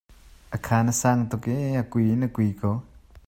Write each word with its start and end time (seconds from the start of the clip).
A 0.55 0.57
khan 0.65 0.91
a 0.93 0.95
sang 1.01 1.21
tuk 1.29 1.45
i 1.57 1.59
a 1.81 1.83
kui 1.91 2.05
in 2.13 2.25
a 2.27 2.29
kui 2.35 2.49
ko. 2.61 2.71